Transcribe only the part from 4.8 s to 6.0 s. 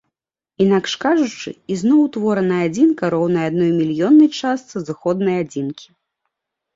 зыходнай адзінкі.